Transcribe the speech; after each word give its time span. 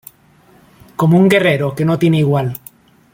Como 0.95 1.19
un 1.19 1.29
guerrero, 1.29 1.75
que 1.75 1.85
no 1.85 1.99
tiene 1.99 2.17
igual. 2.17 2.57